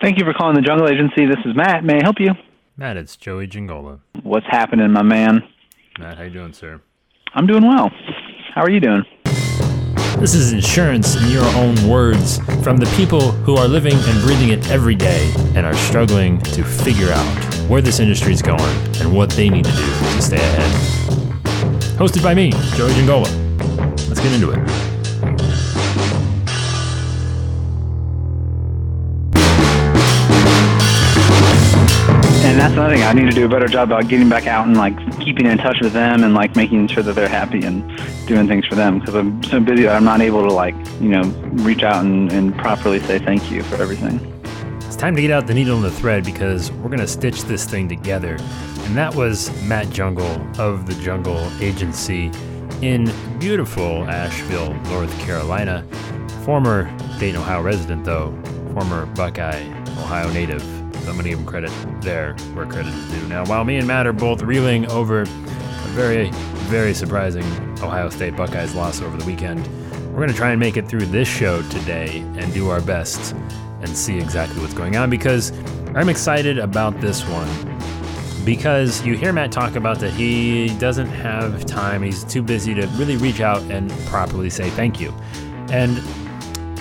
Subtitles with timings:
[0.00, 1.26] Thank you for calling the Jungle Agency.
[1.26, 1.84] This is Matt.
[1.84, 2.30] May I help you?
[2.78, 4.00] Matt, it's Joey Giangola.
[4.22, 5.42] What's happening, my man?
[5.98, 6.80] Matt, how you doing, sir?
[7.34, 7.90] I'm doing well.
[8.54, 9.04] How are you doing?
[10.18, 14.48] This is insurance in your own words from the people who are living and breathing
[14.48, 18.60] it every day and are struggling to figure out where this industry is going
[19.00, 20.70] and what they need to do to stay ahead.
[21.98, 23.28] Hosted by me, Joey Giangola.
[24.08, 24.89] Let's get into it.
[32.70, 33.04] That's another thing.
[33.04, 35.58] I need to do a better job about getting back out and like keeping in
[35.58, 37.82] touch with them and like making sure that they're happy and
[38.28, 41.08] doing things for them because I'm so busy that I'm not able to like you
[41.08, 41.22] know
[41.64, 44.20] reach out and, and properly say thank you for everything.
[44.82, 47.64] It's time to get out the needle and the thread because we're to stitch this
[47.64, 48.36] thing together.
[48.84, 52.30] And that was Matt Jungle of the Jungle Agency
[52.82, 55.84] in beautiful Asheville, North Carolina.
[56.44, 56.84] Former
[57.18, 58.30] Dayton, Ohio resident, though,
[58.72, 59.62] former Buckeye,
[59.98, 60.79] Ohio native.
[61.02, 63.28] So I'm going to give him credit there where credit is due.
[63.28, 65.26] Now, while me and Matt are both reeling over a
[65.92, 66.30] very,
[66.68, 67.44] very surprising
[67.82, 69.66] Ohio State Buckeyes loss over the weekend,
[70.10, 73.34] we're going to try and make it through this show today and do our best
[73.80, 75.52] and see exactly what's going on because
[75.94, 77.48] I'm excited about this one.
[78.44, 82.86] Because you hear Matt talk about that he doesn't have time, he's too busy to
[82.88, 85.14] really reach out and properly say thank you.
[85.70, 85.98] And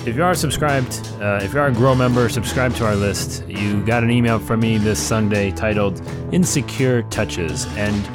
[0.05, 3.47] if you are subscribed, uh, if you are a Grow member, subscribe to our list.
[3.47, 7.65] You got an email from me this Sunday titled Insecure Touches.
[7.77, 8.07] And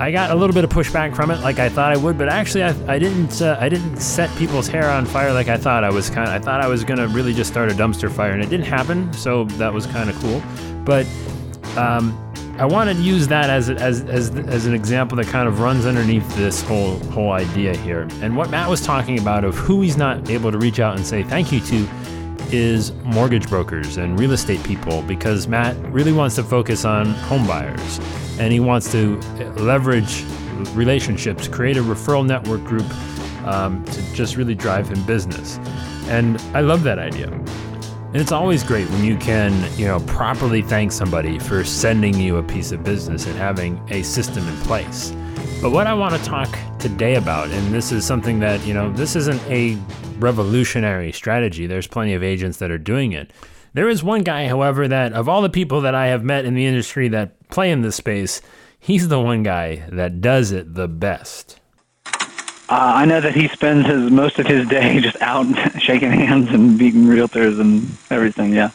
[0.00, 2.28] I got a little bit of pushback from it, like I thought I would, but
[2.28, 3.40] actually, I, I didn't.
[3.40, 6.10] Uh, I didn't set people's hair on fire like I thought I was.
[6.10, 6.34] Kind of.
[6.34, 9.12] I thought I was gonna really just start a dumpster fire, and it didn't happen.
[9.14, 10.42] So that was kind of cool.
[10.84, 11.06] But
[11.78, 12.16] um,
[12.58, 15.84] I want to use that as, as as as an example that kind of runs
[15.84, 18.08] underneath this whole whole idea here.
[18.22, 21.06] And what Matt was talking about of who he's not able to reach out and
[21.06, 21.86] say thank you to
[22.50, 27.46] is mortgage brokers and real estate people because Matt really wants to focus on home
[27.46, 28.00] buyers
[28.38, 29.18] and he wants to
[29.56, 30.24] leverage
[30.74, 32.86] relationships, create a referral network group
[33.46, 35.58] um, to just really drive him business.
[36.08, 37.28] And I love that idea.
[38.16, 42.38] And it's always great when you can, you know, properly thank somebody for sending you
[42.38, 45.10] a piece of business and having a system in place.
[45.60, 48.90] But what I want to talk today about, and this is something that, you know,
[48.90, 49.76] this isn't a
[50.18, 51.66] revolutionary strategy.
[51.66, 53.34] There's plenty of agents that are doing it.
[53.74, 56.54] There is one guy, however, that of all the people that I have met in
[56.54, 58.40] the industry that play in this space,
[58.80, 61.60] he's the one guy that does it the best.
[62.68, 65.46] Uh, I know that he spends his most of his day just out
[65.80, 68.52] shaking hands and meeting realtors and everything.
[68.52, 68.70] Yeah.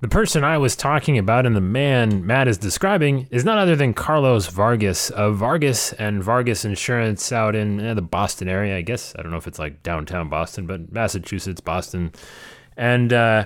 [0.00, 3.76] The person I was talking about and the man Matt is describing is none other
[3.76, 8.78] than Carlos Vargas of Vargas and Vargas Insurance out in eh, the Boston area.
[8.78, 12.12] I guess I don't know if it's like downtown Boston, but Massachusetts, Boston,
[12.78, 13.44] and uh,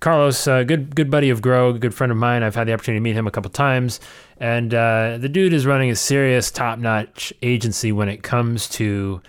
[0.00, 2.42] Carlos, uh, good good buddy of Grow, good friend of mine.
[2.42, 4.00] I've had the opportunity to meet him a couple times,
[4.38, 9.22] and uh, the dude is running a serious, top notch agency when it comes to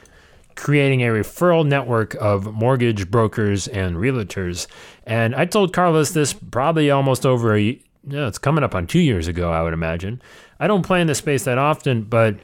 [0.55, 4.67] creating a referral network of mortgage brokers and realtors.
[5.05, 8.99] And I told Carlos this probably almost over a know, it's coming up on two
[8.99, 10.21] years ago, I would imagine.
[10.59, 12.35] I don't play in this space that often, but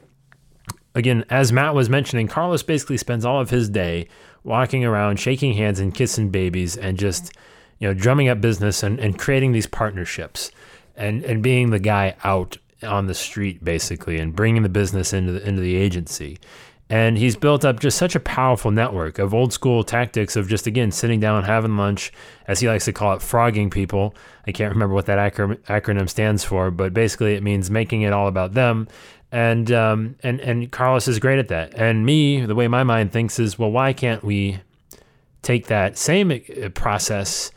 [0.96, 4.08] again, as Matt was mentioning, Carlos basically spends all of his day
[4.44, 7.32] walking around, shaking hands and kissing babies and just,
[7.82, 10.52] you know, drumming up business and, and creating these partnerships
[10.96, 15.34] and, and being the guy out on the street basically and bringing the business into
[15.34, 16.38] the, into the agency.
[16.92, 20.68] And he's built up just such a powerful network of old school tactics of just,
[20.68, 22.12] again, sitting down, having lunch,
[22.48, 24.14] as he likes to call it, frogging people.
[24.46, 28.14] I can't remember what that acro- acronym stands for, but basically it means making it
[28.14, 28.90] all about them.
[29.32, 31.74] And, um, and, and Carlos is great at that.
[31.76, 34.60] And me, the way my mind thinks is, well, why can't we
[35.42, 37.52] take that same uh, process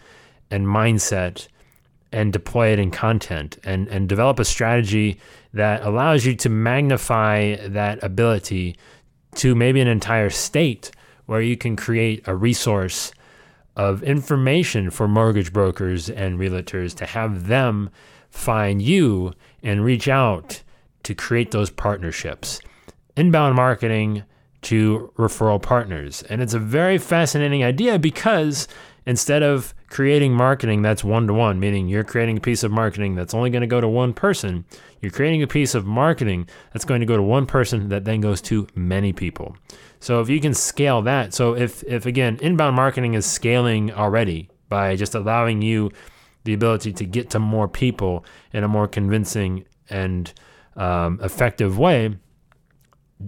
[0.55, 1.49] and mindset
[2.13, 5.19] and deploy it in content and, and develop a strategy
[5.53, 8.77] that allows you to magnify that ability
[9.35, 10.93] to maybe an entire state
[11.27, 13.13] where you can create a resource
[13.77, 17.91] of information for mortgage brokers and realtors to have them
[18.31, 19.33] find you
[19.65, 20.63] and reach out
[21.03, 22.61] to create those partnerships.
[23.17, 24.23] Inbound marketing
[24.63, 26.23] to referral partners.
[26.31, 28.69] And it's a very fascinating idea because
[29.05, 33.15] instead of creating marketing that's one to one, meaning you're creating a piece of marketing
[33.15, 34.65] that's only going to go to one person,
[35.01, 38.21] you're creating a piece of marketing that's going to go to one person that then
[38.21, 39.57] goes to many people.
[40.01, 44.51] So if you can scale that, so if if again inbound marketing is scaling already
[44.69, 45.93] by just allowing you
[46.43, 50.33] the ability to get to more people in a more convincing and
[50.75, 52.19] um, effective way,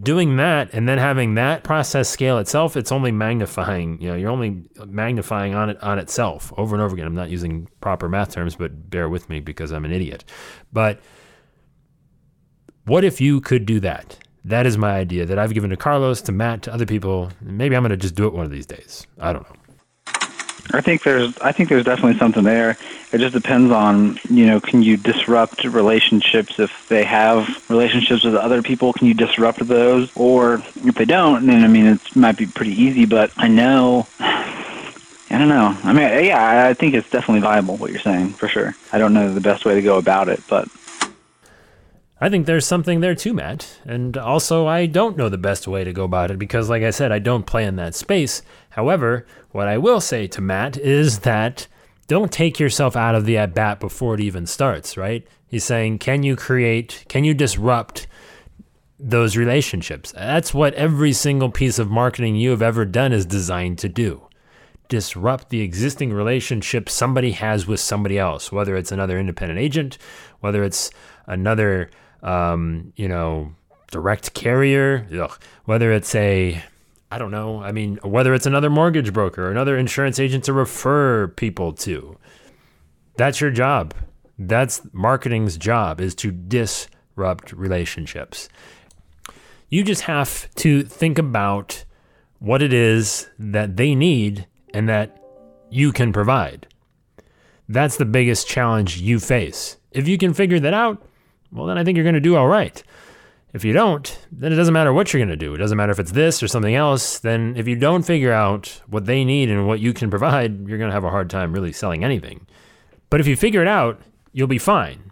[0.00, 4.30] doing that and then having that process scale itself, it's only magnifying, you know, you're
[4.30, 7.06] only magnifying on it on itself over and over again.
[7.06, 10.24] I'm not using proper math terms, but bear with me because I'm an idiot.
[10.72, 11.00] But
[12.84, 14.18] what if you could do that?
[14.44, 17.30] That is my idea that I've given to Carlos, to Matt, to other people.
[17.40, 19.06] Maybe I'm going to just do it one of these days.
[19.18, 19.65] I don't know.
[20.72, 22.76] I think there's I think there's definitely something there.
[23.12, 28.34] It just depends on you know can you disrupt relationships if they have relationships with
[28.34, 28.92] other people?
[28.92, 30.10] Can you disrupt those?
[30.14, 33.04] Or if they don't, then I mean it might be pretty easy.
[33.04, 34.06] But I know.
[35.28, 35.76] I don't know.
[35.82, 38.76] I mean, yeah, I think it's definitely viable what you're saying for sure.
[38.92, 40.68] I don't know the best way to go about it, but
[42.18, 43.78] I think there's something there too, Matt.
[43.84, 46.90] And also, I don't know the best way to go about it because, like I
[46.90, 48.42] said, I don't play in that space.
[48.70, 51.66] However, what I will say to Matt is that
[52.08, 55.26] don't take yourself out of the at bat before it even starts, right?
[55.46, 58.06] He's saying, can you create, can you disrupt
[58.98, 60.12] those relationships?
[60.12, 64.22] That's what every single piece of marketing you have ever done is designed to do
[64.88, 69.98] disrupt the existing relationship somebody has with somebody else, whether it's another independent agent,
[70.40, 70.90] whether it's
[71.26, 71.90] another
[72.22, 73.54] um, you know,
[73.90, 76.62] direct carrier, ugh, whether it's a
[77.10, 80.52] I don't know, I mean, whether it's another mortgage broker or another insurance agent to
[80.52, 82.18] refer people to.
[83.16, 83.94] That's your job.
[84.38, 88.48] That's marketing's job is to disrupt relationships.
[89.68, 91.84] You just have to think about
[92.38, 95.22] what it is that they need and that
[95.70, 96.66] you can provide.
[97.68, 99.76] That's the biggest challenge you face.
[99.92, 101.02] If you can figure that out,
[101.52, 102.82] well, then I think you're going to do all right.
[103.52, 105.54] If you don't, then it doesn't matter what you're going to do.
[105.54, 107.20] It doesn't matter if it's this or something else.
[107.20, 110.78] Then if you don't figure out what they need and what you can provide, you're
[110.78, 112.46] going to have a hard time really selling anything.
[113.08, 114.00] But if you figure it out,
[114.32, 115.10] you'll be fine.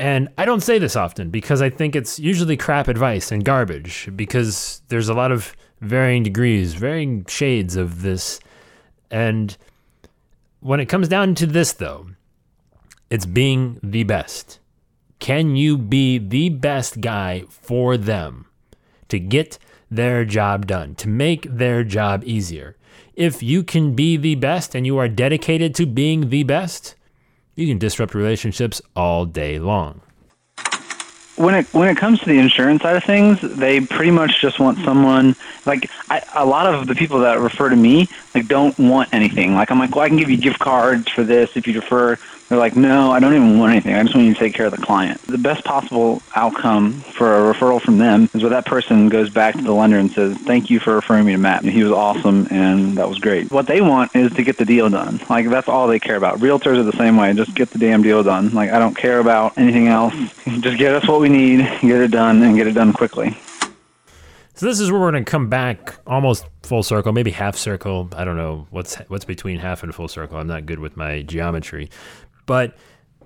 [0.00, 4.08] And I don't say this often because I think it's usually crap advice and garbage
[4.14, 8.40] because there's a lot of varying degrees, varying shades of this.
[9.10, 9.56] And
[10.60, 12.08] when it comes down to this, though,
[13.10, 14.60] it's being the best.
[15.18, 18.46] Can you be the best guy for them
[19.08, 19.58] to get
[19.90, 22.76] their job done, to make their job easier?
[23.14, 26.94] If you can be the best and you are dedicated to being the best,
[27.56, 30.02] you can disrupt relationships all day long.
[31.38, 34.58] When it when it comes to the insurance side of things, they pretty much just
[34.58, 35.36] want someone
[35.66, 39.54] like I, a lot of the people that refer to me like don't want anything.
[39.54, 42.18] Like I'm like, well, I can give you gift cards for this if you refer
[42.48, 43.94] they're like, no, I don't even want anything.
[43.94, 45.20] I just want you to take care of the client.
[45.22, 49.54] The best possible outcome for a referral from them is where that person goes back
[49.54, 51.64] to the lender and says, thank you for referring me to Matt.
[51.64, 53.50] He was awesome and that was great.
[53.50, 55.20] What they want is to get the deal done.
[55.28, 56.38] Like, that's all they care about.
[56.38, 57.34] Realtors are the same way.
[57.34, 58.54] Just get the damn deal done.
[58.54, 60.14] Like, I don't care about anything else.
[60.60, 63.36] Just get us what we need, get it done, and get it done quickly.
[64.54, 68.08] So this is where we're going to come back almost full circle, maybe half circle.
[68.16, 70.36] I don't know what's what's between half and full circle.
[70.36, 71.90] I'm not good with my geometry.
[72.44, 72.76] But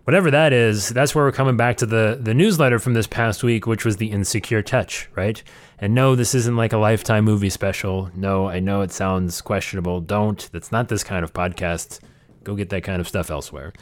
[0.05, 3.43] whatever that is, that's where we're coming back to the the newsletter from this past
[3.43, 5.43] week, which was the Insecure Touch, right?
[5.79, 8.11] And no, this isn't like a lifetime movie special.
[8.15, 10.03] No, I know it sounds questionable.
[10.03, 10.51] Don't.
[10.53, 12.01] That's not this kind of podcast.
[12.45, 13.73] Go get that kind of stuff elsewhere.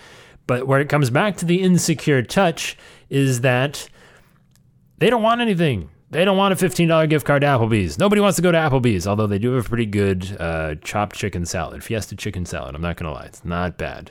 [0.47, 2.77] But where it comes back to the insecure touch
[3.09, 3.89] is that
[5.01, 5.91] they don't want anything.
[6.11, 7.99] They don't want a $15 gift card to Applebee's.
[7.99, 11.17] Nobody wants to go to Applebee's, although they do have a pretty good uh, chopped
[11.17, 12.75] chicken salad, Fiesta chicken salad.
[12.75, 13.27] I'm not going to lie.
[13.27, 14.11] It's not bad.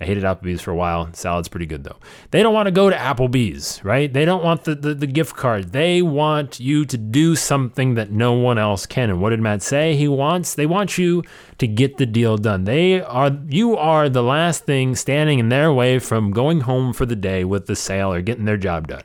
[0.00, 1.08] I hated Applebee's for a while.
[1.12, 1.98] Salad's pretty good though.
[2.32, 4.12] They don't want to go to Applebee's, right?
[4.12, 5.70] They don't want the, the, the, gift card.
[5.70, 9.10] They want you to do something that no one else can.
[9.10, 9.94] And what did Matt say?
[9.94, 11.22] He wants they want you
[11.58, 12.64] to get the deal done.
[12.64, 17.06] They are you are the last thing standing in their way from going home for
[17.06, 19.04] the day with the sale or getting their job done.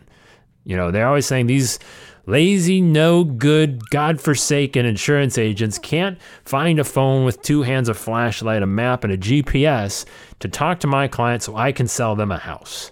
[0.67, 1.79] You know, they're always saying these
[2.27, 8.61] Lazy, no good, God-forsaken insurance agents can't find a phone with two hands, a flashlight,
[8.61, 10.03] a map, and a GPS
[10.39, 12.91] to talk to my client so I can sell them a house.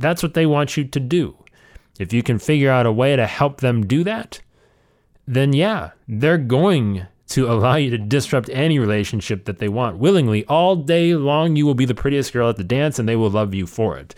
[0.00, 1.36] That's what they want you to do.
[2.00, 4.40] If you can figure out a way to help them do that,
[5.28, 10.44] then yeah, they're going to allow you to disrupt any relationship that they want willingly.
[10.46, 13.30] All day long, you will be the prettiest girl at the dance and they will
[13.30, 14.16] love you for it.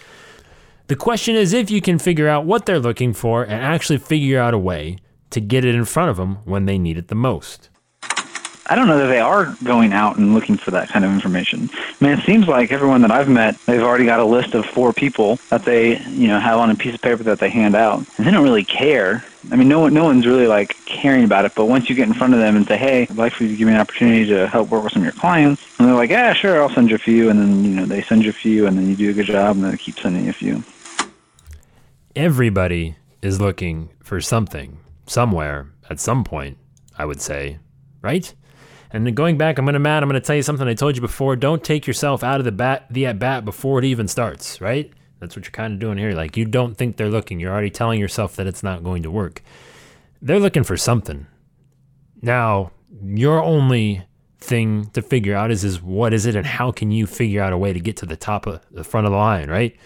[0.88, 4.38] The question is if you can figure out what they're looking for and actually figure
[4.38, 4.98] out a way
[5.30, 7.70] to get it in front of them when they need it the most.
[8.68, 11.70] I don't know that they are going out and looking for that kind of information.
[11.72, 14.64] I mean, it seems like everyone that I've met, they've already got a list of
[14.64, 17.74] four people that they, you know, have on a piece of paper that they hand
[17.74, 19.24] out, and they don't really care.
[19.50, 21.52] I mean, no one, no one's really like caring about it.
[21.56, 23.50] But once you get in front of them and say, "Hey, I'd like for you
[23.50, 25.94] to give me an opportunity to help work with some of your clients," and they're
[25.94, 28.30] like, "Yeah, sure, I'll send you a few," and then you know they send you
[28.30, 30.30] a few, and then you do a good job, and then they keep sending you
[30.30, 30.64] a few
[32.16, 36.56] everybody is looking for something somewhere at some point,
[36.96, 37.58] I would say,
[38.00, 38.34] right?
[38.90, 41.36] And going back, I'm gonna Matt, I'm gonna tell you something I told you before.
[41.36, 44.90] Don't take yourself out of the bat the at bat before it even starts, right?
[45.20, 46.12] That's what you're kind of doing here.
[46.12, 47.38] Like you don't think they're looking.
[47.38, 49.42] You're already telling yourself that it's not going to work.
[50.22, 51.26] They're looking for something.
[52.22, 54.06] Now, your only
[54.38, 57.52] thing to figure out is is what is it and how can you figure out
[57.52, 59.76] a way to get to the top of the front of the line, right?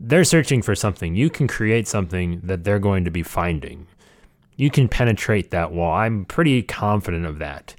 [0.00, 1.16] They're searching for something.
[1.16, 3.86] You can create something that they're going to be finding.
[4.56, 5.94] You can penetrate that wall.
[5.94, 7.74] I'm pretty confident of that.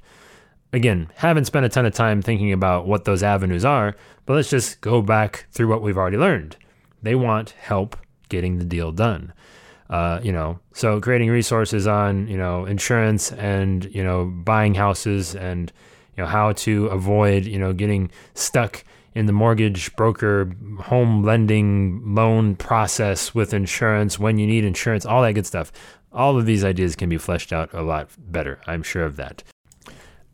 [0.72, 4.50] Again, haven't spent a ton of time thinking about what those avenues are, but let's
[4.50, 6.56] just go back through what we've already learned.
[7.02, 7.96] They want help
[8.28, 9.32] getting the deal done.
[9.88, 15.34] Uh, you know, so creating resources on, you know, insurance and, you know, buying houses
[15.34, 15.72] and,
[16.16, 18.84] you know, how to avoid, you know, getting stuck
[19.14, 25.22] in the mortgage broker home lending loan process with insurance when you need insurance, all
[25.22, 25.72] that good stuff.
[26.12, 28.60] All of these ideas can be fleshed out a lot better.
[28.66, 29.42] I'm sure of that.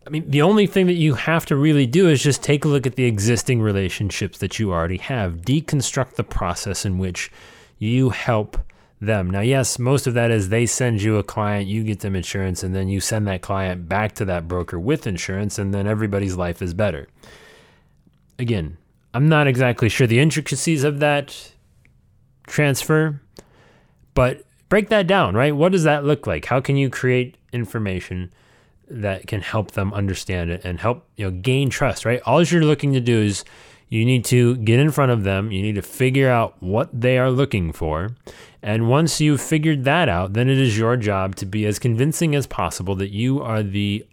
[0.06, 2.68] I mean, the only thing that you have to really do is just take a
[2.68, 7.30] look at the existing relationships that you already have, deconstruct the process in which
[7.78, 8.56] you help
[9.00, 9.28] them.
[9.28, 12.62] Now, yes, most of that is they send you a client, you get them insurance,
[12.62, 16.36] and then you send that client back to that broker with insurance, and then everybody's
[16.36, 17.08] life is better.
[18.38, 18.76] Again,
[19.14, 21.52] I'm not exactly sure the intricacies of that
[22.46, 23.20] transfer,
[24.14, 25.54] but break that down, right?
[25.56, 26.46] What does that look like?
[26.46, 28.30] How can you create information?
[28.88, 32.62] that can help them understand it and help you know gain trust right all you're
[32.62, 33.44] looking to do is
[33.88, 37.18] you need to get in front of them you need to figure out what they
[37.18, 38.10] are looking for
[38.62, 42.34] and once you've figured that out then it is your job to be as convincing
[42.34, 44.06] as possible that you are the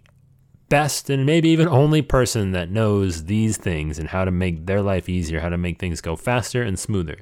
[0.68, 4.82] best and maybe even only person that knows these things and how to make their
[4.82, 7.18] life easier how to make things go faster and smoother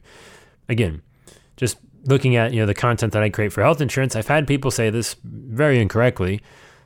[0.68, 1.02] again
[1.56, 4.46] just looking at you know the content that I create for health insurance I've had
[4.46, 6.40] people say this very incorrectly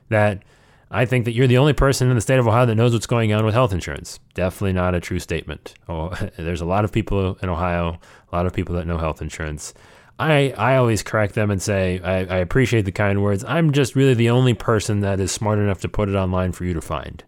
[0.09, 0.43] that
[0.91, 3.07] I think that you're the only person in the state of Ohio that knows what's
[3.07, 4.21] going on with health insurance.
[4.35, 5.75] Definitely not a true statement.
[5.89, 7.99] Oh, there's a lot of people in Ohio,
[8.33, 9.75] a lot of people that know health insurance.
[10.19, 13.45] I, I always correct them and say, I, I appreciate the kind words.
[13.45, 16.65] I'm just really the only person that is smart enough to put it online for
[16.65, 17.23] you to find.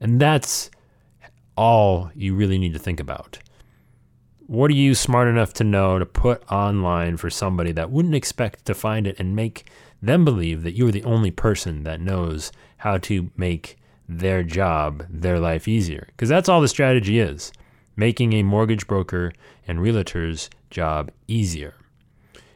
[0.00, 0.70] And that's
[1.56, 3.38] all you really need to think about.
[4.46, 8.64] What are you smart enough to know to put online for somebody that wouldn't expect
[8.64, 9.70] to find it and make
[10.00, 15.06] them believe that you are the only person that knows how to make their job,
[15.08, 16.06] their life easier.
[16.08, 17.52] Because that's all the strategy is
[17.96, 19.32] making a mortgage broker
[19.68, 21.74] and realtor's job easier.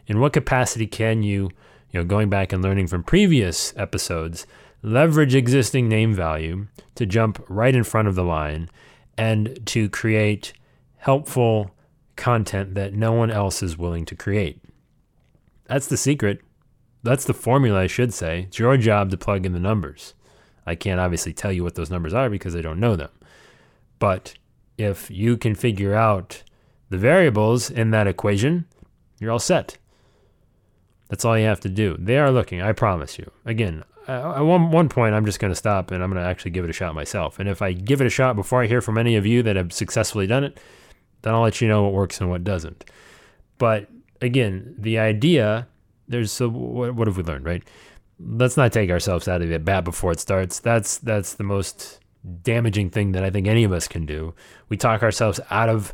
[0.07, 1.51] In what capacity can you,
[1.91, 4.47] you know, going back and learning from previous episodes,
[4.83, 8.71] leverage existing name value to jump right in front of the line
[9.19, 10.53] and to create
[10.99, 11.71] helpful
[12.15, 14.61] content that no one else is willing to create?
[15.67, 16.41] That's the secret
[17.07, 18.43] that's the formula, I should say.
[18.49, 20.15] It's your job to plug in the numbers.
[20.67, 23.11] I can't obviously tell you what those numbers are because I don't know them.
[24.01, 24.35] But
[24.77, 26.43] if you can figure out
[26.91, 28.67] the variables in that equation,
[29.21, 29.79] you're all set.
[31.09, 31.97] That's all you have to do.
[31.99, 33.31] They are looking, I promise you.
[33.45, 36.53] Again, at one, one point, I'm just going to stop and I'm going to actually
[36.53, 37.39] give it a shot myself.
[37.39, 39.57] And if I give it a shot before I hear from any of you that
[39.57, 40.59] have successfully done it,
[41.23, 42.85] then I'll let you know what works and what doesn't.
[43.59, 43.89] But
[44.21, 45.67] again, the idea
[46.09, 47.63] there's so what, what have we learned, right?
[48.19, 50.61] Let's not take ourselves out of the bat before it starts.
[50.61, 52.01] That's that's the most
[52.43, 54.35] damaging thing that I think any of us can do.
[54.69, 55.93] We talk ourselves out of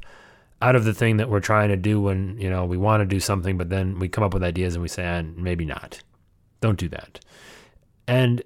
[0.62, 3.04] out of the thing that we're trying to do when you know we want to
[3.04, 6.00] do something, but then we come up with ideas and we say, ah, maybe not.
[6.60, 7.20] Don't do that.
[8.06, 8.42] And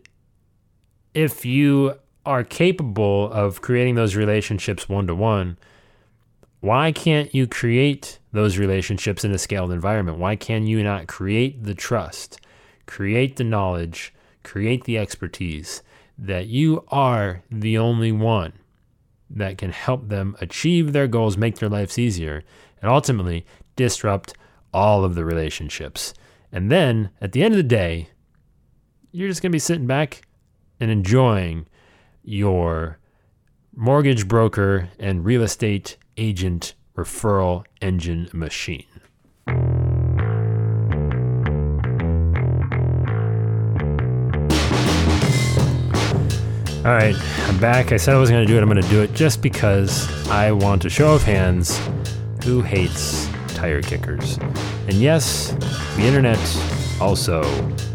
[1.14, 1.94] if you
[2.25, 5.58] are capable of creating those relationships one to one,
[6.61, 10.18] why can't you create those relationships in a scaled environment?
[10.18, 12.40] Why can you not create the trust,
[12.87, 15.82] create the knowledge, create the expertise
[16.18, 18.54] that you are the only one
[19.30, 22.42] that can help them achieve their goals, make their lives easier,
[22.80, 24.35] and ultimately disrupt
[24.73, 26.14] all of the relationships?
[26.52, 28.09] And then at the end of the day,
[29.12, 30.23] you're just going to be sitting back
[30.78, 31.66] and enjoying
[32.23, 32.99] your
[33.75, 38.87] mortgage broker and real estate agent referral engine machine.
[46.87, 47.16] All right,
[47.49, 47.90] I'm back.
[47.90, 48.62] I said I wasn't going to do it.
[48.62, 51.81] I'm going to do it just because I want a show of hands
[52.45, 54.38] who hates tire kickers.
[54.87, 55.50] And yes,
[55.97, 56.38] the internet
[57.00, 57.43] also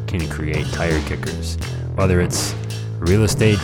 [0.08, 1.56] can create tire kickers.
[1.96, 3.62] Whether it's a real estate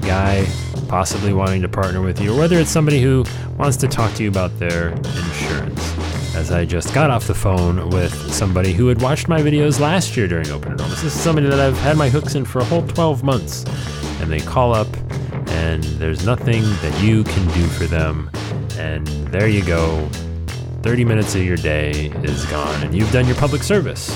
[0.00, 0.46] guy
[0.88, 3.26] possibly wanting to partner with you, or whether it's somebody who
[3.58, 5.94] wants to talk to you about their insurance.
[6.34, 10.16] as I just got off the phone with somebody who had watched my videos last
[10.16, 10.98] year during Open Enrollment.
[11.02, 13.66] This is somebody that I've had my hooks in for a whole 12 months.
[14.20, 14.88] And they call up,
[15.48, 18.30] and there's nothing that you can do for them.
[18.78, 20.08] And there you go.
[20.82, 24.08] 30 minutes of your day is gone, and you've done your public service.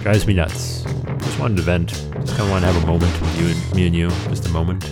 [0.00, 0.82] Drives me nuts.
[1.18, 1.90] Just wanted to vent.
[1.90, 4.08] Just kind of want to have a moment with you and me and you.
[4.28, 4.84] Just a moment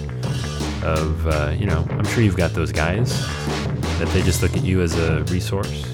[0.85, 3.27] of, uh, you know, I'm sure you've got those guys
[3.99, 5.85] that they just look at you as a resource.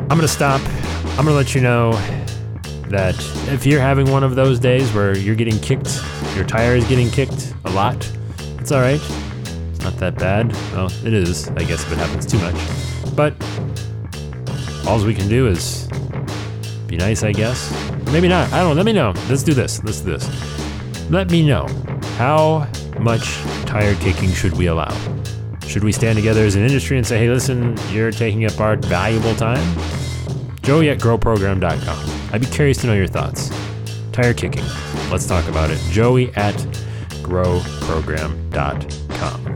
[0.00, 0.60] I'm going to stop.
[1.10, 1.92] I'm going to let you know
[2.90, 3.16] that
[3.48, 6.02] if you're having one of those days where you're getting kicked,
[6.34, 7.96] your tire is getting kicked a lot,
[8.58, 9.00] it's all right.
[9.70, 10.52] It's not that bad.
[10.72, 12.56] Well, it is, I guess, if it happens too much.
[13.16, 13.34] But
[14.86, 15.88] all we can do is
[16.86, 17.70] be nice, I guess.
[18.12, 18.52] Maybe not.
[18.52, 18.74] I don't know.
[18.74, 19.12] Let me know.
[19.28, 19.82] Let's do this.
[19.84, 21.10] Let's do this.
[21.10, 21.66] Let me know
[22.16, 22.68] how
[22.98, 24.94] much tire kicking should we allow?
[25.66, 28.76] Should we stand together as an industry and say, hey, listen, you're taking up our
[28.76, 29.64] valuable time?
[30.62, 32.09] Joey at growprogram.com.
[32.32, 33.50] I'd be curious to know your thoughts.
[34.12, 34.64] Tire kicking.
[35.10, 35.78] Let's talk about it.
[35.90, 36.54] Joey at
[37.22, 39.49] growprogram.com.